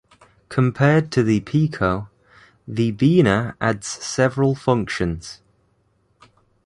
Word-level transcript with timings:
Compared 0.49 1.11
to 1.11 1.21
the 1.21 1.41
Pico, 1.41 2.09
the 2.67 2.91
Beena 2.91 3.53
adds 3.61 3.85
several 3.85 4.55
functions. 4.55 5.41